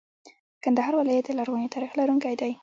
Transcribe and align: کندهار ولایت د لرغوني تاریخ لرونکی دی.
کندهار 0.63 0.93
ولایت 0.95 1.25
د 1.27 1.31
لرغوني 1.39 1.67
تاریخ 1.73 1.91
لرونکی 1.99 2.35
دی. 2.41 2.51